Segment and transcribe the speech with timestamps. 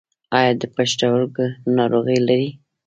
[0.37, 1.45] ایا د پښتورګو
[1.77, 2.47] ناروغي لرئ؟